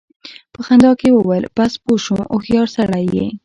[0.53, 1.73] په خندا کې يې وويل: بس!
[1.83, 3.27] پوه شوم، هوښيار سړی يې!